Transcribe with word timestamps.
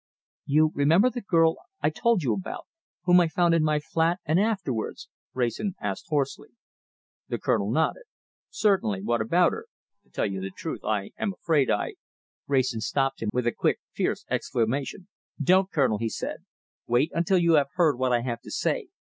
"You 0.47 0.71
remember 0.73 1.11
the 1.11 1.21
girl 1.21 1.57
I 1.79 1.91
told 1.91 2.23
you 2.23 2.33
about, 2.33 2.65
whom 3.03 3.19
I 3.19 3.27
found 3.27 3.53
in 3.53 3.63
my 3.63 3.79
flat, 3.79 4.19
and 4.25 4.39
afterwards?" 4.39 5.07
Wrayson 5.35 5.75
asked 5.79 6.07
hoarsely. 6.07 6.49
The 7.27 7.37
Colonel 7.37 7.69
nodded. 7.69 8.05
"Certainly! 8.49 9.03
What 9.03 9.21
about 9.21 9.51
her? 9.51 9.67
To 10.05 10.09
tell 10.09 10.25
you 10.25 10.41
the 10.41 10.49
truth, 10.49 10.83
I 10.83 11.11
am 11.19 11.33
afraid 11.33 11.69
I" 11.69 11.97
Wrayson 12.47 12.81
stopped 12.81 13.21
him 13.21 13.29
with 13.31 13.45
a 13.45 13.51
quick, 13.51 13.77
fierce 13.93 14.25
exclamation. 14.27 15.07
"Don't, 15.39 15.69
Colonel!" 15.69 15.99
he 15.99 16.09
said. 16.09 16.45
"Wait 16.87 17.11
until 17.13 17.37
you 17.37 17.53
have 17.53 17.69
heard 17.75 17.99
what 17.99 18.11
I 18.11 18.21
have 18.21 18.41
to 18.41 18.49
say. 18.49 18.87